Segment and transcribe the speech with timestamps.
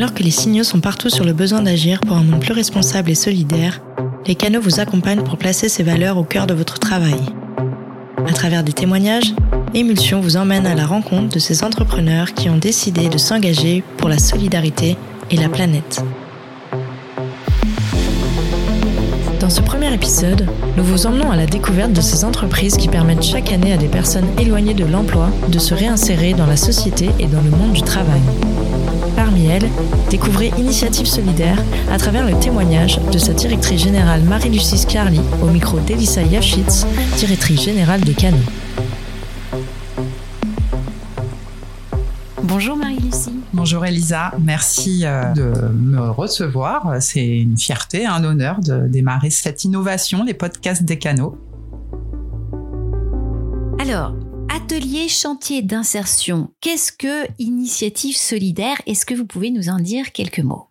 [0.00, 3.10] Alors que les signaux sont partout sur le besoin d'agir pour un monde plus responsable
[3.10, 3.82] et solidaire,
[4.26, 7.20] les canaux vous accompagnent pour placer ces valeurs au cœur de votre travail.
[8.26, 9.34] À travers des témoignages,
[9.74, 14.08] Émulsion vous emmène à la rencontre de ces entrepreneurs qui ont décidé de s'engager pour
[14.08, 14.96] la solidarité
[15.30, 16.02] et la planète.
[19.38, 20.46] Dans ce premier épisode,
[20.78, 23.88] nous vous emmenons à la découverte de ces entreprises qui permettent chaque année à des
[23.88, 27.82] personnes éloignées de l'emploi de se réinsérer dans la société et dans le monde du
[27.82, 28.22] travail.
[29.30, 29.70] Parmi elles,
[30.10, 31.56] découvrez Initiative Solidaire
[31.88, 36.84] à travers le témoignage de sa directrice générale Marie-Lucie Scarly au micro d'Elissa Yafchitz,
[37.16, 38.38] directrice générale des canaux.
[42.42, 43.36] Bonjour Marie-Lucie.
[43.52, 46.96] Bonjour Elisa, merci euh, de me recevoir.
[46.98, 51.38] C'est une fierté, un honneur de démarrer cette innovation, les podcasts des canaux.
[53.78, 54.12] Alors,
[54.70, 58.80] atelier chantier d'insertion, qu'est-ce que Initiative Solidaire?
[58.86, 60.69] Est-ce que vous pouvez nous en dire quelques mots?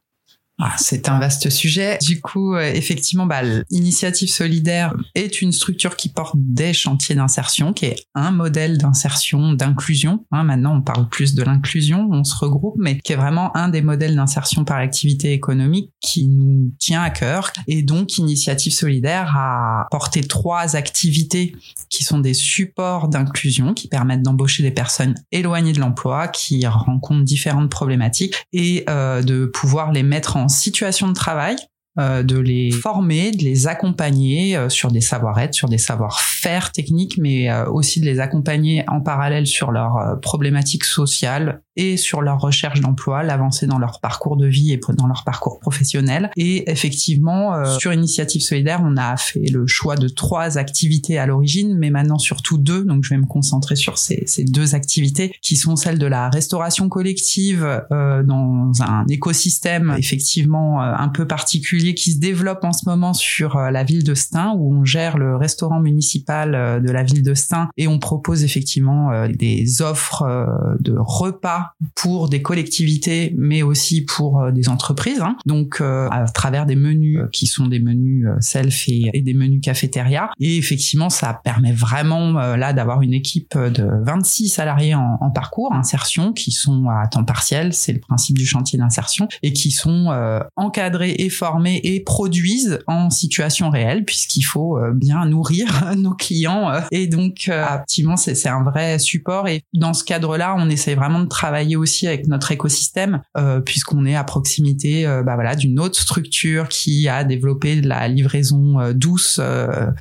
[0.61, 1.97] Ah, c'est un vaste sujet.
[2.01, 7.71] Du coup, euh, effectivement, bah, l'initiative solidaire est une structure qui porte des chantiers d'insertion,
[7.71, 10.25] qui est un modèle d'insertion, d'inclusion.
[10.31, 13.69] Hein, maintenant, on parle plus de l'inclusion, on se regroupe, mais qui est vraiment un
[13.69, 17.53] des modèles d'insertion par l'activité économique qui nous tient à cœur.
[17.67, 21.55] Et donc, Initiative solidaire a porté trois activités
[21.89, 27.23] qui sont des supports d'inclusion, qui permettent d'embaucher des personnes éloignées de l'emploi, qui rencontrent
[27.23, 31.57] différentes problématiques et euh, de pouvoir les mettre en situation de travail
[31.99, 37.17] euh, de les former, de les accompagner euh, sur des savoir-être, sur des savoir-faire techniques,
[37.17, 42.39] mais euh, aussi de les accompagner en parallèle sur leurs problématiques sociales et sur leur
[42.39, 46.29] recherche d'emploi, l'avancée dans leur parcours de vie et dans leur parcours professionnel.
[46.35, 51.77] Et effectivement, sur Initiative Solidaire, on a fait le choix de trois activités à l'origine,
[51.77, 52.83] mais maintenant surtout deux.
[52.83, 56.29] Donc je vais me concentrer sur ces, ces deux activités qui sont celles de la
[56.29, 63.13] restauration collective dans un écosystème effectivement un peu particulier qui se développe en ce moment
[63.13, 67.03] sur euh, la ville de Stein, où on gère le restaurant municipal euh, de la
[67.03, 70.25] ville de Stein et on propose effectivement euh, des offres
[70.79, 75.21] de repas pour des collectivités, mais aussi pour des entreprises.
[75.21, 75.37] Hein.
[75.45, 80.29] Donc, à travers des menus qui sont des menus self et, des menus cafétéria.
[80.39, 86.33] Et effectivement, ça permet vraiment là d'avoir une équipe de 26 salariés en, parcours insertion
[86.33, 90.07] qui sont à temps partiel, c'est le principe du chantier d'insertion, et qui sont
[90.55, 96.71] encadrés et formés et produisent en situation réelle puisqu'il faut euh, bien nourrir nos clients.
[96.71, 99.47] Euh, et donc euh, effectivement c'est un vrai support.
[99.47, 103.21] Et dans ce cadre-là on essaie vraiment de travailler aussi avec notre écosystème
[103.65, 109.39] puisqu'on est à proximité bah voilà d'une autre structure qui a développé la livraison douce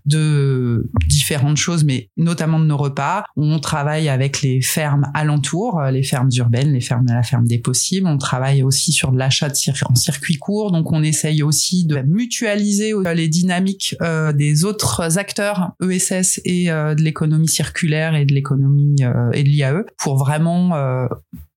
[0.06, 3.24] de différentes choses mais notamment de nos repas.
[3.36, 7.58] On travaille avec les fermes alentours les fermes urbaines les fermes de la ferme des
[7.58, 8.06] possibles.
[8.06, 9.48] On travaille aussi sur de l'achat
[9.88, 10.72] en circuit court.
[10.72, 16.70] Donc on essaye aussi de mutualiser euh, les dynamiques euh, des autres acteurs ESS et
[16.70, 18.96] euh, de l'économie circulaire et de l'économie
[19.32, 21.08] et de l'IAE pour vraiment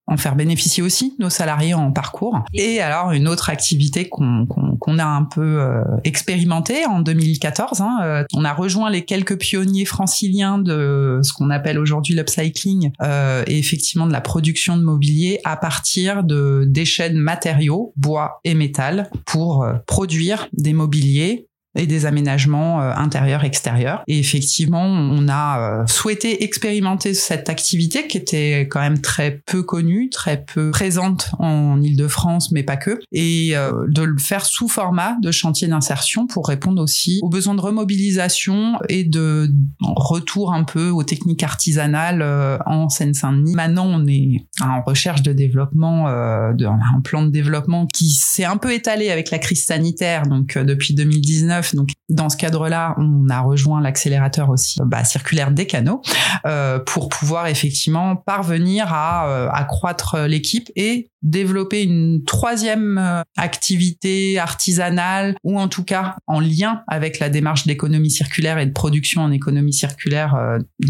[0.07, 2.43] en faire bénéficier aussi nos salariés en parcours.
[2.53, 8.23] Et alors une autre activité qu'on a un peu euh, expérimenté en 2014, hein, euh,
[8.33, 13.57] on a rejoint les quelques pionniers franciliens de ce qu'on appelle aujourd'hui l'upcycling euh, et
[13.57, 19.09] effectivement de la production de mobilier à partir de déchets de matériaux, bois et métal,
[19.25, 24.03] pour produire des mobiliers et des aménagements euh, intérieurs extérieurs.
[24.07, 29.63] Et effectivement on a euh, souhaité expérimenter cette activité qui était quand même très peu
[29.63, 32.99] connue très peu présente en Île-de-France mais pas que.
[33.11, 37.55] Et euh, de le faire sous format de chantier d'insertion pour répondre aussi aux besoins
[37.55, 39.49] de remobilisation et de
[39.81, 42.21] retour un peu aux techniques artisanales
[42.65, 43.55] en Seine-Saint-Denis.
[43.55, 46.05] Maintenant on est en recherche de développement
[46.53, 50.23] de, un plan de développement qui s'est un peu étalé avec la crise sanitaire.
[50.23, 55.65] Donc depuis 2019 donc dans ce cadre-là, on a rejoint l'accélérateur aussi bah, circulaire des
[55.65, 56.01] canaux
[56.45, 64.39] euh, pour pouvoir effectivement parvenir à euh, accroître l'équipe et développer une troisième euh, activité
[64.39, 69.21] artisanale ou en tout cas en lien avec la démarche d'économie circulaire et de production
[69.21, 70.35] en économie circulaire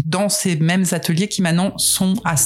[0.06, 2.36] dans ces mêmes ateliers qui maintenant sont à.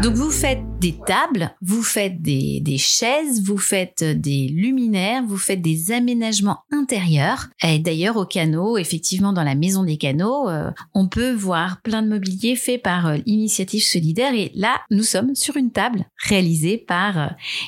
[0.00, 5.60] Donc vous faites des tables, vous faites des, chaises, vous faites des luminaires, vous faites
[5.60, 7.48] des aménagements intérieurs.
[7.62, 12.02] Et d'ailleurs au canot, effectivement dans la maison des canaux, euh, on peut voir plein
[12.02, 14.34] de mobilier fait par euh, l'initiative solidaire.
[14.34, 17.26] Et là, nous sommes sur une table réalisée par euh,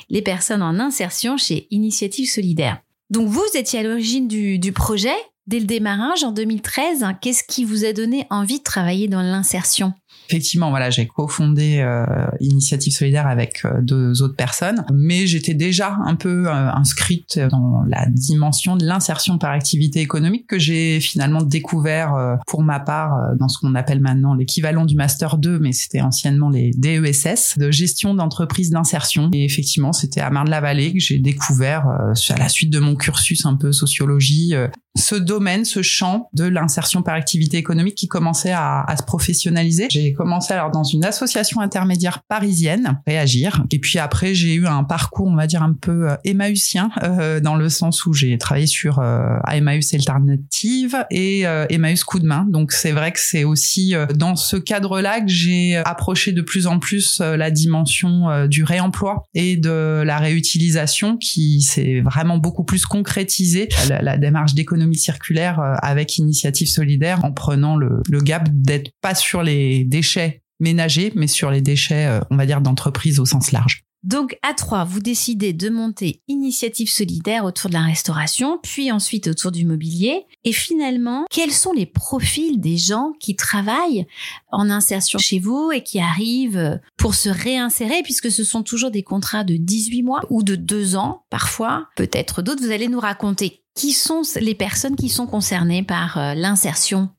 [0.09, 2.79] les personnes en insertion chez Initiative solidaire.
[3.09, 5.15] Donc vous étiez à l'origine du, du projet
[5.47, 7.05] dès le démarrage en 2013.
[7.21, 9.93] Qu'est-ce qui vous a donné envie de travailler dans l'insertion?
[10.29, 12.05] Effectivement, voilà, j'ai cofondé euh,
[12.39, 17.83] Initiative Solidaire avec euh, deux autres personnes, mais j'étais déjà un peu euh, inscrite dans
[17.87, 23.35] la dimension de l'insertion par activité économique que j'ai finalement découvert euh, pour ma part
[23.39, 27.69] dans ce qu'on appelle maintenant l'équivalent du master 2, mais c'était anciennement les DESS de
[27.69, 29.29] gestion d'entreprise d'insertion.
[29.33, 33.55] Et effectivement, c'était à Marne-la-Vallée que j'ai découvert à la suite de mon cursus un
[33.55, 34.53] peu sociologie
[34.95, 39.87] ce domaine, ce champ de l'insertion par activité économique qui commençait à, à se professionnaliser.
[39.89, 44.83] J'ai commencé alors dans une association intermédiaire parisienne, Réagir, et puis après j'ai eu un
[44.83, 48.67] parcours, on va dire un peu euh, Emmaüsien, euh, dans le sens où j'ai travaillé
[48.67, 52.45] sur euh, Emmaüs Alternative et euh, Emmaüs Coup de main.
[52.49, 56.67] Donc c'est vrai que c'est aussi euh, dans ce cadre-là que j'ai approché de plus
[56.67, 62.85] en plus la dimension du réemploi et de la réutilisation qui s'est vraiment beaucoup plus
[62.85, 63.69] concrétisée.
[63.89, 68.91] La, la démarche d'économie circulaire euh, avec Initiative Solidaire en prenant le, le gap d'être
[69.01, 73.25] pas sur les déchets ménagers, mais sur les déchets, euh, on va dire, d'entreprise au
[73.25, 73.85] sens large.
[74.05, 79.27] Donc à trois, vous décidez de monter Initiative Solidaire autour de la restauration, puis ensuite
[79.27, 80.27] autour du mobilier.
[80.43, 84.05] Et finalement, quels sont les profils des gens qui travaillent
[84.51, 89.01] en insertion chez vous et qui arrivent pour se réinsérer, puisque ce sont toujours des
[89.01, 92.63] contrats de 18 mois ou de 2 ans parfois, peut-être d'autres.
[92.63, 97.09] Vous allez nous raconter qui sont les personnes qui sont concernées par euh, l'insertion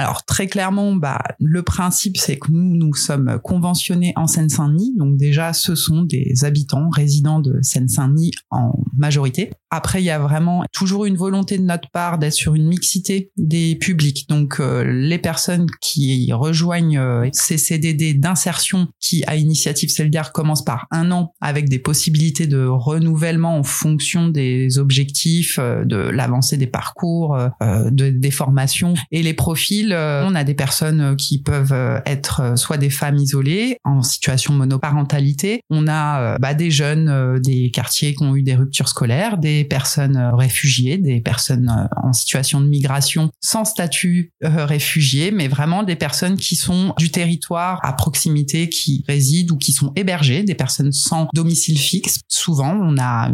[0.00, 5.18] alors très clairement, bah, le principe c'est que nous nous sommes conventionnés en Seine-Saint-Denis, donc
[5.18, 9.50] déjà ce sont des habitants résidents de Seine-Saint-Denis en majorité.
[9.72, 13.30] Après, il y a vraiment toujours une volonté de notre part d'être sur une mixité
[13.36, 14.28] des publics.
[14.28, 20.64] Donc, euh, les personnes qui rejoignent euh, ces CDD d'insertion qui, à initiative solidaire, commencent
[20.64, 26.56] par un an avec des possibilités de renouvellement en fonction des objectifs, euh, de l'avancée
[26.56, 29.89] des parcours, de, des formations et les profils.
[29.92, 35.62] On a des personnes qui peuvent être soit des femmes isolées en situation monoparentalité.
[35.70, 40.16] On a bah, des jeunes des quartiers qui ont eu des ruptures scolaires, des personnes
[40.16, 45.82] euh, réfugiées, des personnes euh, en situation de migration sans statut euh, réfugié, mais vraiment
[45.82, 50.54] des personnes qui sont du territoire à proximité, qui résident ou qui sont hébergées, des
[50.54, 52.20] personnes sans domicile fixe.
[52.28, 53.30] Souvent, on a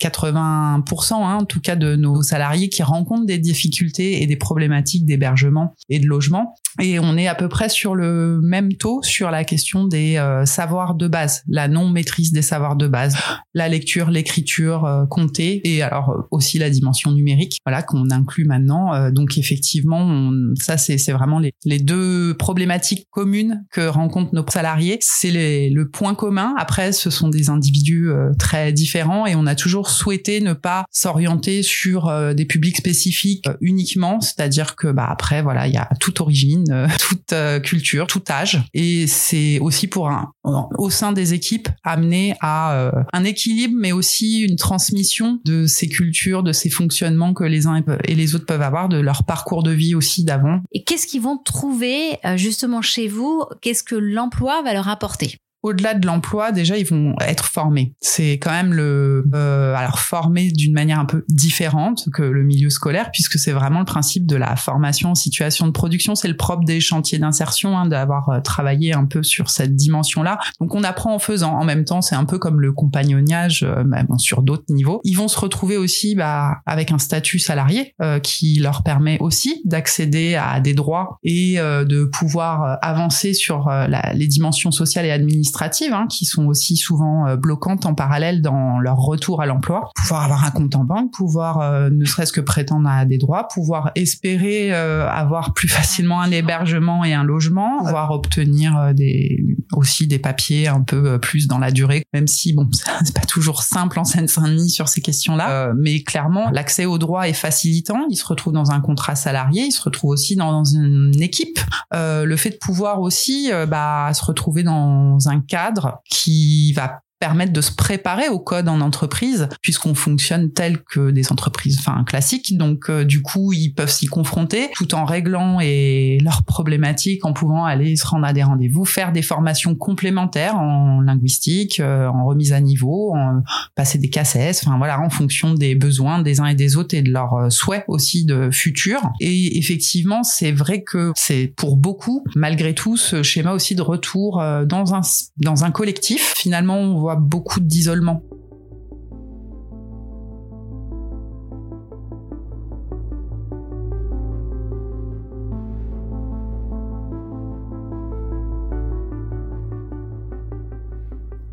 [0.00, 5.04] 80% hein, en tout cas de nos salariés qui rencontrent des difficultés et des problématiques
[5.04, 6.54] d'hébergement et de logement.
[6.82, 10.94] Et on est à peu près sur le même taux sur la question des savoirs
[10.94, 13.16] de base, la non maîtrise des savoirs de base,
[13.54, 18.44] la lecture, l'écriture, euh, compter et alors euh, aussi la dimension numérique, voilà qu'on inclut
[18.44, 18.94] maintenant.
[18.94, 20.30] Euh, donc effectivement,
[20.60, 24.98] ça c'est vraiment les, les deux problématiques communes que rencontrent nos salariés.
[25.00, 26.54] C'est le point commun.
[26.58, 30.84] Après, ce sont des individus euh, très différents et on a toujours souhaité ne pas
[30.90, 36.20] s'orienter sur des publics spécifiques uniquement, c'est-à-dire que bah après voilà, il y a toute
[36.20, 36.64] origine,
[36.98, 38.62] toute culture, tout âge.
[38.74, 44.40] Et c'est aussi pour un au sein des équipes amener à un équilibre mais aussi
[44.42, 48.62] une transmission de ces cultures, de ces fonctionnements que les uns et les autres peuvent
[48.62, 50.60] avoir, de leur parcours de vie aussi d'avant.
[50.72, 53.44] Et qu'est-ce qu'ils vont trouver euh, justement chez vous?
[53.60, 55.36] Qu'est-ce que l'emploi va leur apporter?
[55.64, 57.94] Au-delà de l'emploi, déjà ils vont être formés.
[58.00, 62.68] C'est quand même le euh, alors formés d'une manière un peu différente que le milieu
[62.68, 66.14] scolaire puisque c'est vraiment le principe de la formation en situation de production.
[66.14, 70.38] C'est le propre des chantiers d'insertion hein, d'avoir euh, travaillé un peu sur cette dimension-là.
[70.60, 71.54] Donc on apprend en faisant.
[71.54, 75.00] En même temps, c'est un peu comme le compagnonnage, euh, même sur d'autres niveaux.
[75.02, 79.62] Ils vont se retrouver aussi bah, avec un statut salarié euh, qui leur permet aussi
[79.64, 85.10] d'accéder à des droits et euh, de pouvoir avancer sur la, les dimensions sociales et
[85.10, 85.53] administratives
[85.92, 89.90] hein, qui sont aussi souvent euh, bloquantes en parallèle dans leur retour à l'emploi.
[89.94, 93.48] Pouvoir avoir un compte en banque, pouvoir euh, ne serait-ce que prétendre à des droits,
[93.48, 100.06] pouvoir espérer euh, avoir plus facilement un hébergement et un logement, pouvoir obtenir des aussi
[100.06, 102.68] des papiers un peu plus dans la durée, même si bon
[103.04, 107.32] c'est pas toujours simple en Seine-Saint-Denis sur ces questions-là, mais clairement l'accès aux droits est
[107.32, 108.06] facilitant.
[108.10, 111.58] Ils se retrouvent dans un contrat salarié, ils se retrouvent aussi dans une équipe.
[111.92, 117.62] le fait de pouvoir aussi bah, se retrouver dans un cadre qui va permettre de
[117.62, 122.54] se préparer au code en entreprise puisqu'on fonctionne tel que des entreprises enfin classiques.
[122.58, 127.32] Donc euh, du coup ils peuvent s'y confronter tout en réglant et leurs problématiques en
[127.32, 132.26] pouvant aller se rendre à des rendez-vous faire des formations complémentaires en linguistique euh, en
[132.26, 133.42] remise à niveau en
[133.74, 137.00] passer des KCS enfin voilà en fonction des besoins des uns et des autres et
[137.00, 139.00] de leurs euh, souhaits aussi de futur.
[139.20, 144.44] Et effectivement c'est vrai que c'est pour beaucoup malgré tout ce schéma aussi de retour
[144.66, 145.00] dans un
[145.38, 146.34] dans un collectif.
[146.36, 148.22] Finalement on voit beaucoup d'isolement.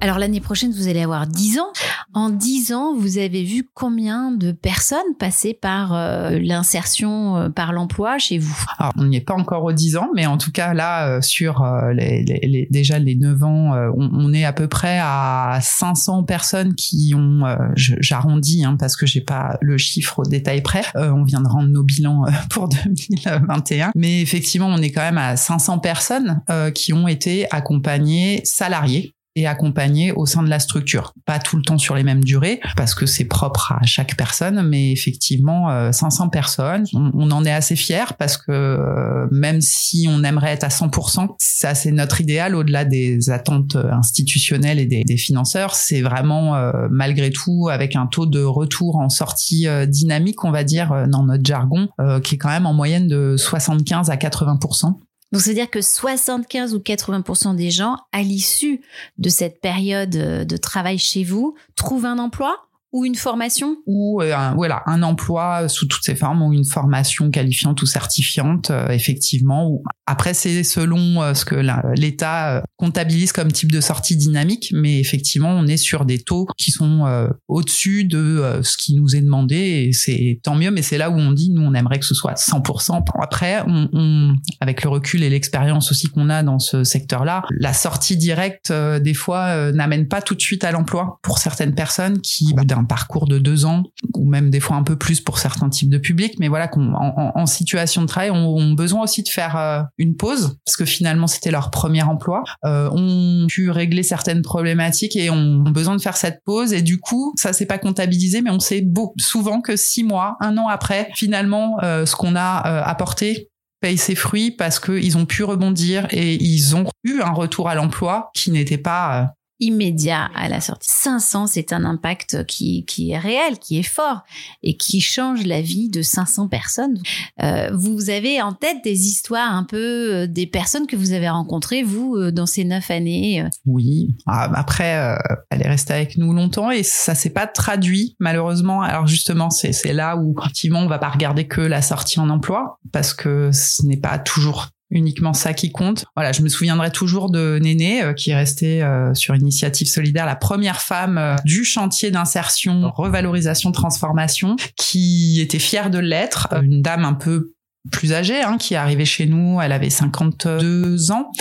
[0.04, 1.72] Alors l'année prochaine, vous allez avoir 10 ans.
[2.16, 7.72] En 10 ans, vous avez vu combien de personnes passer par euh, l'insertion euh, par
[7.72, 8.66] l'emploi chez vous?
[8.80, 11.22] Alors, on n'y est pas encore aux 10 ans, mais en tout cas là, euh,
[11.22, 16.24] sur les, les, déjà les 9 ans, on, on, est à peu près à 500
[16.24, 17.44] personnes qui ont,
[17.76, 21.70] j'arrondis hein, parce que j'ai pas le chiffre au détail près, on vient de rendre
[21.70, 26.42] nos bilans pour 2021, mais effectivement, on est quand même à 500 personnes
[26.74, 31.14] qui ont été accompagnées salariées et accompagner au sein de la structure.
[31.26, 34.62] Pas tout le temps sur les mêmes durées, parce que c'est propre à chaque personne,
[34.68, 40.08] mais effectivement, 500 euh, personnes, on, en est assez fiers, parce que euh, même si
[40.10, 45.18] on aimerait être à 100%, ça c'est notre idéal au-delà des attentes institutionnelles et des,
[45.18, 50.52] financeurs, c'est vraiment euh, malgré tout avec un taux de retour en sortie dynamique, on
[50.52, 51.90] va dire, dans notre jargon,
[52.24, 54.96] qui est quand même en moyenne de 75 à 80%.
[55.32, 58.82] Donc, c'est-à-dire que 75 ou 80% des gens, à l'issue
[59.18, 62.68] de cette période euh, de travail chez vous, trouvent un emploi?
[62.94, 63.78] Ou une formation?
[63.86, 67.86] Ou euh, un, voilà un emploi sous toutes ses formes ou une formation qualifiante ou
[67.86, 71.56] certifiante euh, effectivement ou après c'est selon euh, ce que
[71.96, 76.72] l'État comptabilise comme type de sortie dynamique mais effectivement on est sur des taux qui
[76.72, 81.10] sont au-dessus de ce qui nous est demandé et c'est tant mieux mais c'est là
[81.10, 84.90] où on dit nous on aimerait que ce soit 100% après on, on avec le
[84.90, 89.72] recul et l'expérience aussi qu'on a dans ce secteur là la sortie directe des fois
[89.72, 93.66] n'amène pas tout de suite à l'emploi pour certaines personnes qui d'un parcours de deux
[93.66, 93.84] ans
[94.16, 96.94] ou même des fois un peu plus pour certains types de publics, mais voilà qu'on
[96.94, 101.28] en, situation de travail ont, besoin aussi de faire euh, une pause parce que finalement
[101.28, 106.16] c'était leur premier emploi, euh, ont pu régler certaines problématiques et ont besoin de faire
[106.16, 106.74] cette pause.
[106.74, 108.86] Et du coup ça s'est pas comptabilisé, mais on sait
[109.18, 113.50] souvent que six mois, un an après, finalement euh, ce qu'on a apporté
[113.82, 117.76] paye ses fruits parce qu'ils ont pu rebondir et ils ont eu un retour à
[117.76, 120.90] l'emploi qui n'était pas immédiat à la sortie.
[120.92, 124.24] 500, c'est un impact qui, qui est réel, qui est fort
[124.64, 127.00] et qui change la vie de 500 personnes.
[127.42, 129.78] Euh, vous avez en tête des histoires un peu
[130.14, 134.10] euh, des personnes que vous avez rencontrées, vous, euh, dans ces neuf années Oui.
[134.26, 135.18] Ah, après,
[135.50, 138.82] elle est restée avec nous longtemps et ça s'est pas traduit, malheureusement.
[138.82, 142.80] Alors justement, c'est là où, effectivement, on va pas regarder que la sortie en emploi
[142.92, 146.06] parce que ce n'est pas toujours uniquement ça qui compte.
[146.16, 150.26] Voilà, je me souviendrai toujours de Néné euh, qui est restée euh, sur Initiative Solidaire,
[150.26, 156.82] la première femme euh, du chantier d'insertion, revalorisation, transformation, qui était fière de l'être, une
[156.82, 157.54] dame un peu
[157.92, 161.32] plus âgée hein, qui est arrivée chez nous, elle avait 52 ans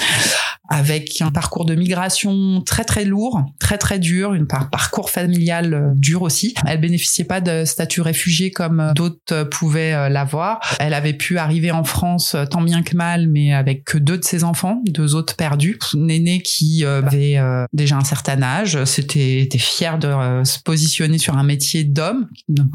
[0.70, 5.92] avec un parcours de migration très très lourd, très très dur, un parcours familial euh,
[5.94, 6.54] dur aussi.
[6.66, 10.60] Elle bénéficiait pas de statut réfugié comme euh, d'autres euh, pouvaient l'avoir.
[10.78, 14.24] Elle avait pu arriver en France tant bien que mal, mais avec que deux de
[14.24, 15.78] ses enfants, deux autres perdus.
[15.94, 17.38] Néné qui avait
[17.72, 22.28] déjà un certain âge, c'était était fier de se positionner sur un métier d'homme.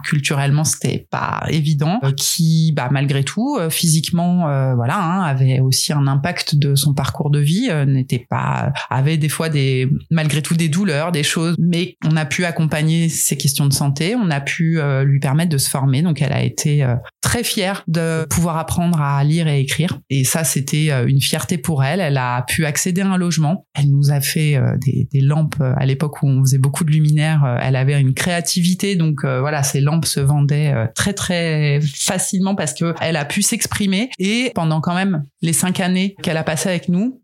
[0.03, 1.99] Culturellement, c'était pas évident.
[2.17, 7.39] Qui, bah, malgré tout, physiquement, voilà, hein, avait aussi un impact de son parcours de
[7.39, 12.15] vie n'était pas avait des fois des malgré tout des douleurs, des choses, mais on
[12.15, 15.69] a pu accompagner ses questions de santé, on a pu euh, lui permettre de se
[15.69, 16.01] former.
[16.01, 19.99] Donc elle a été euh, très fière de pouvoir apprendre à lire et écrire.
[20.09, 21.99] Et ça, c'était euh, une fierté pour elle.
[21.99, 23.65] Elle a pu accéder à un logement.
[23.73, 27.57] Elle nous a fait des, lampes à l'époque où on faisait beaucoup de luminaires.
[27.61, 32.93] Elle avait une créativité, donc voilà, ces lampes se vendaient très très facilement parce que
[33.01, 34.09] elle a pu s'exprimer.
[34.19, 37.21] Et pendant quand même les cinq années qu'elle a passées avec nous,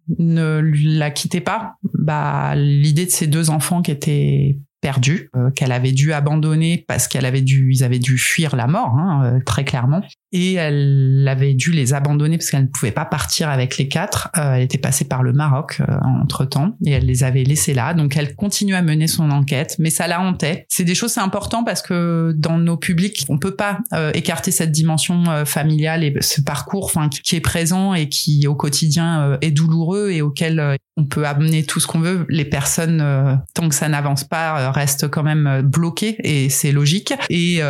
[0.60, 5.92] la quittait pas, bah l'idée de ces deux enfants qui étaient perdus, euh, qu'elle avait
[5.92, 9.64] dû abandonner parce qu'elle avait dû, ils avaient dû fuir la mort, hein, euh, très
[9.64, 10.02] clairement
[10.34, 14.30] et elle avait dû les abandonner parce qu'elle ne pouvait pas partir avec les quatre.
[14.38, 17.74] Euh, elle était passée par le Maroc euh, entre temps et elle les avait laissés
[17.74, 17.94] là.
[17.94, 20.66] Donc elle continue à mener son enquête, mais ça la hantait.
[20.70, 24.52] C'est des choses c'est important parce que dans nos publics, on peut pas euh, écarter
[24.52, 29.52] cette dimension familiale et ce parcours, enfin qui est présent et qui au quotidien est
[29.52, 32.26] douloureux et auquel on peut amener tout ce qu'on veut.
[32.30, 37.14] Les personnes, tant que ça n'avance pas, restent quand même bloquées et c'est logique.
[37.30, 37.62] Et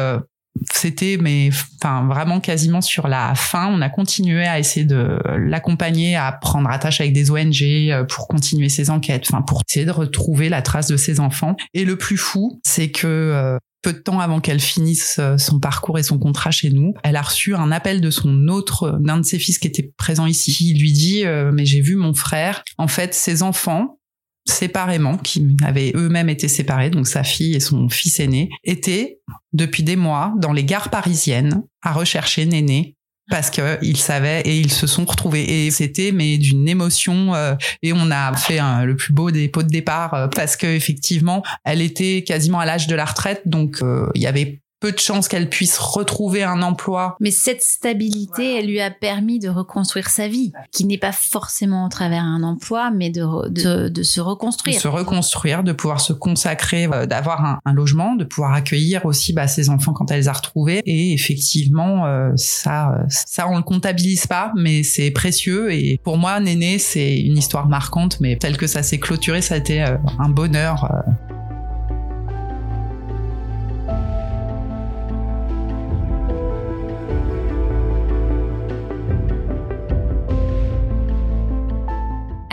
[0.74, 1.50] c'était mais
[1.82, 6.70] enfin vraiment quasiment sur la fin on a continué à essayer de l'accompagner à prendre
[6.70, 10.62] attache avec des ONG euh, pour continuer ses enquêtes enfin pour essayer de retrouver la
[10.62, 14.42] trace de ses enfants et le plus fou c'est que euh, peu de temps avant
[14.42, 18.00] qu'elle finisse euh, son parcours et son contrat chez nous, elle a reçu un appel
[18.00, 20.56] de son autre, d'un de ses fils qui était présent ici.
[20.70, 22.64] Il lui dit, mais j'ai vu mon frère.
[22.78, 23.98] En fait, ses enfants,
[24.46, 29.20] séparément, qui avaient eux-mêmes été séparés, donc sa fille et son fils aîné, étaient
[29.54, 32.96] depuis des mois dans les gares parisiennes à rechercher Néné
[33.30, 35.66] parce que ils savaient et ils se sont retrouvés.
[35.66, 39.64] Et c'était mais d'une émotion euh, et on a fait le plus beau des pots
[39.64, 43.82] de départ euh, parce que effectivement elle était quasiment à l'âge de la retraite donc
[43.82, 47.16] euh, il y avait peu de chances qu'elle puisse retrouver un emploi.
[47.20, 51.86] Mais cette stabilité, elle lui a permis de reconstruire sa vie, qui n'est pas forcément
[51.86, 54.76] au travers un emploi, mais de, de, de, se reconstruire.
[54.76, 59.06] De se reconstruire, de pouvoir se consacrer, euh, d'avoir un, un, logement, de pouvoir accueillir
[59.06, 60.82] aussi bah, ses enfants quand elle les a retrouvés.
[60.86, 65.72] Et effectivement, euh, ça, ça on le comptabilise pas, mais c'est précieux.
[65.72, 69.54] Et pour moi, Néné, c'est une histoire marquante, mais tel que ça s'est clôturé, ça
[69.54, 70.90] a été euh, un bonheur.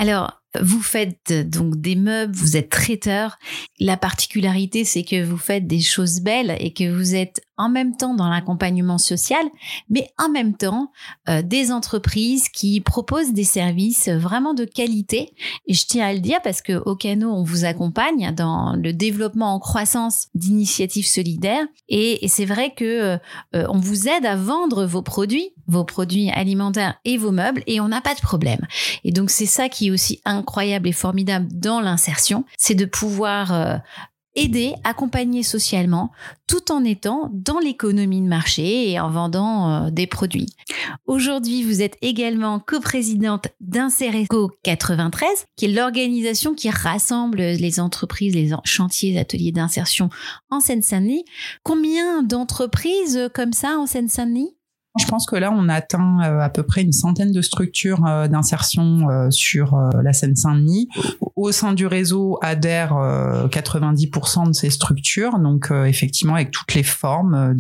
[0.01, 3.37] Alors, vous faites donc des meubles, vous êtes traiteur.
[3.81, 7.97] La particularité, c'est que vous faites des choses belles et que vous êtes en même
[7.97, 9.45] temps dans l'accompagnement social,
[9.91, 10.93] mais en même temps
[11.29, 15.35] euh, des entreprises qui proposent des services vraiment de qualité.
[15.67, 18.93] Et je tiens à le dire parce que au Cano, on vous accompagne dans le
[18.93, 21.67] développement en croissance d'initiatives solidaires.
[21.89, 26.99] Et, c'est vrai que euh, on vous aide à vendre vos produits, vos produits alimentaires
[27.05, 28.61] et vos meubles, et on n'a pas de problème.
[29.05, 33.53] Et donc c'est ça qui est aussi incroyable et formidable dans l'insertion, c'est de pouvoir
[33.53, 33.77] euh,
[34.39, 36.11] aider, accompagner socialement,
[36.47, 40.49] tout en étant dans l'économie de marché et en vendant euh, des produits.
[41.07, 48.51] Aujourd'hui, vous êtes également coprésidente d'Insereco 93, qui est l'organisation qui rassemble les entreprises, les
[48.65, 50.09] chantiers, ateliers d'insertion
[50.51, 51.25] en Seine-Saint-Denis.
[51.65, 54.55] Combien d'entreprises comme ça en Seine-Saint-Denis?
[54.99, 58.29] Je pense que là, on atteint euh, à peu près une centaine de structures euh,
[58.29, 60.89] d'insertion euh, sur la Seine-Saint-Denis.
[61.37, 62.95] Au sein du réseau adhèrent
[63.51, 67.55] 90% de ces structures, donc effectivement avec toutes les formes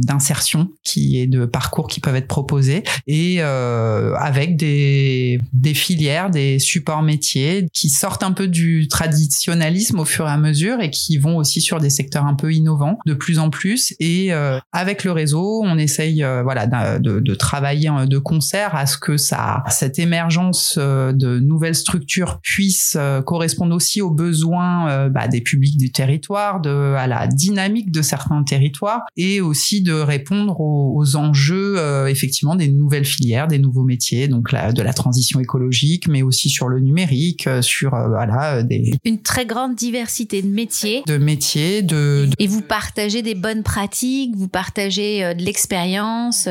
[0.00, 6.58] d'insertion qui et de parcours qui peuvent être proposés et avec des des filières, des
[6.58, 11.18] supports métiers qui sortent un peu du traditionnalisme au fur et à mesure et qui
[11.18, 13.94] vont aussi sur des secteurs un peu innovants de plus en plus.
[13.98, 14.32] Et
[14.72, 19.62] avec le réseau, on essaye voilà euh, de, travailler de concert à ce que ça,
[19.68, 25.76] cette émergence euh, de nouvelles structures puisse euh, correspondre aussi aux besoins bah, des publics
[25.76, 31.76] du territoire, de, à la dynamique de certains territoires et aussi de répondre aux, enjeux
[32.08, 36.48] effectivement des nouvelles filières, des nouveaux métiers, donc la, de la transition écologique, mais aussi
[36.48, 42.28] sur le numérique, sur voilà des une très grande diversité de métiers, de métiers, de,
[42.38, 46.48] et vous partagez des bonnes pratiques, vous partagez de l'expérience,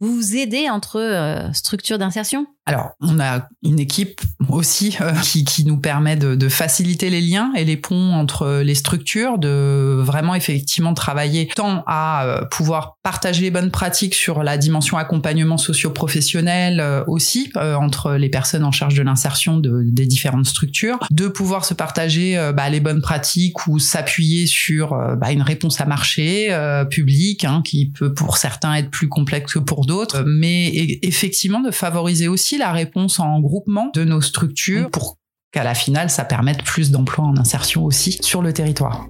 [0.00, 2.46] vous vous aidez entre euh, structures d'insertion?
[2.66, 7.20] Alors, on a une équipe aussi euh, qui, qui, nous permet de, de, faciliter les
[7.20, 12.96] liens et les ponts entre les structures, de vraiment effectivement travailler tant à euh, pouvoir
[13.02, 18.72] partager les bonnes pratiques sur la dimension accompagnement socio-professionnel euh, aussi entre les personnes en
[18.72, 23.66] charge de l'insertion de, des différentes structures, de pouvoir se partager bah, les bonnes pratiques
[23.66, 26.56] ou s'appuyer sur bah, une réponse à marché
[26.90, 31.70] public hein, qui peut pour certains être plus complexe que pour d'autres, mais effectivement de
[31.70, 35.18] favoriser aussi la réponse en groupement de nos structures pour
[35.52, 39.06] qu'à la finale, ça permette plus d'emplois en insertion aussi sur le territoire.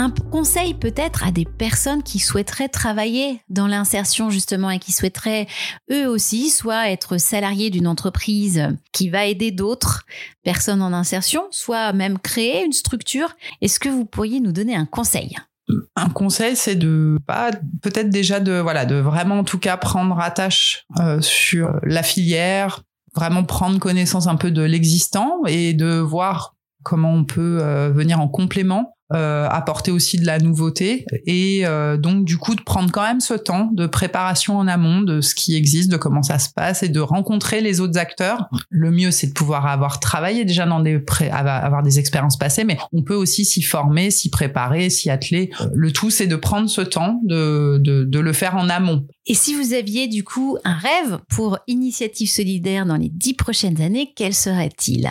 [0.00, 5.46] Un conseil peut-être à des personnes qui souhaiteraient travailler dans l'insertion justement et qui souhaiteraient
[5.92, 10.06] eux aussi soit être salariés d'une entreprise qui va aider d'autres
[10.42, 13.36] personnes en insertion, soit même créer une structure.
[13.60, 15.36] Est-ce que vous pourriez nous donner un conseil?
[15.96, 17.50] Un conseil, c'est de pas
[17.82, 22.82] peut-être déjà de voilà de vraiment en tout cas prendre attache euh, sur la filière,
[23.14, 28.18] vraiment prendre connaissance un peu de l'existant et de voir comment on peut euh, venir
[28.18, 32.90] en complément euh, apporter aussi de la nouveauté et euh, donc du coup de prendre
[32.92, 36.38] quand même ce temps de préparation en amont de ce qui existe, de comment ça
[36.38, 38.48] se passe et de rencontrer les autres acteurs.
[38.68, 42.78] Le mieux c'est de pouvoir avoir travaillé déjà dans des avoir des expériences passées, mais
[42.92, 45.50] on peut aussi s'y former, s'y préparer, s'y atteler.
[45.74, 49.06] Le tout c'est de prendre ce temps de, de, de le faire en amont.
[49.26, 53.80] Et si vous aviez du coup un rêve pour Initiative Solidaire dans les dix prochaines
[53.80, 55.10] années, quel serait-il?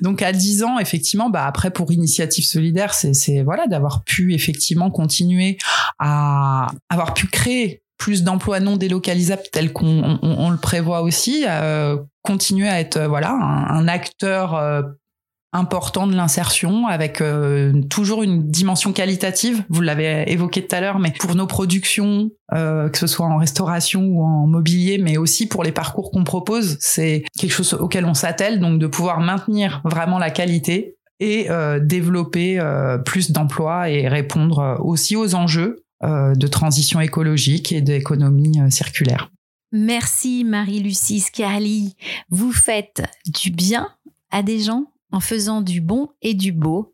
[0.00, 4.90] Donc à 10 ans, effectivement, bah après pour Initiative Solidaire, c'est voilà d'avoir pu effectivement
[4.90, 5.58] continuer
[5.98, 11.96] à avoir pu créer plus d'emplois non délocalisables tels qu'on on, le prévoit aussi, euh,
[12.22, 14.82] continuer à être voilà un, acteur euh,
[15.52, 19.64] important de l'insertion avec euh, toujours une dimension qualitative.
[19.68, 23.36] Vous l'avez évoqué tout à l'heure, mais pour nos productions, euh, que ce soit en
[23.36, 28.06] restauration ou en mobilier, mais aussi pour les parcours qu'on propose, c'est quelque chose auquel
[28.06, 32.58] on s'attelle, donc de pouvoir maintenir vraiment la qualité et euh, développer
[33.04, 39.30] plus d'emplois et répondre aussi aux enjeux de transition écologique et d'économie circulaire.
[39.70, 41.94] Merci Marie-Lucie Scarli.
[42.28, 43.88] Vous faites du bien
[44.32, 46.92] à des gens en faisant du bon et du beau.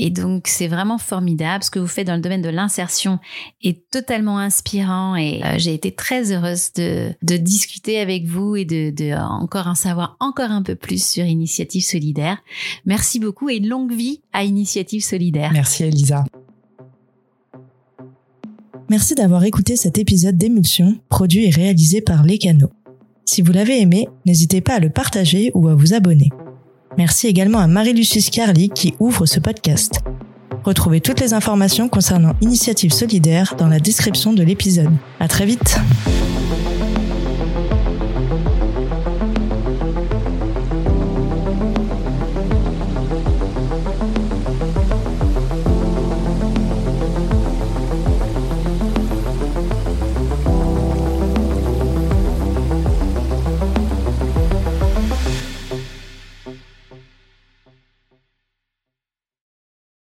[0.00, 1.64] Et donc, c'est vraiment formidable.
[1.64, 3.18] Ce que vous faites dans le domaine de l'insertion
[3.62, 9.14] est totalement inspirant et euh, j'ai été très heureuse de, discuter avec vous et de,
[9.16, 12.38] encore en savoir encore un peu plus sur Initiative Solidaire.
[12.86, 15.50] Merci beaucoup et longue vie à Initiative Solidaire.
[15.52, 16.24] Merci Elisa.
[18.88, 22.70] Merci d'avoir écouté cet épisode d'Émulsion, produit et réalisé par Les Canaux.
[23.26, 26.30] Si vous l'avez aimé, n'hésitez pas à le partager ou à vous abonner.
[26.98, 30.00] Merci également à Marie-Lucie Carly qui ouvre ce podcast.
[30.64, 34.90] Retrouvez toutes les informations concernant Initiative Solidaire dans la description de l'épisode.
[35.20, 35.78] À très vite!